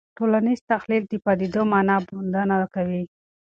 [0.17, 3.03] ټولنیز تحلیل د پدیدو د مانا موندنه کوي.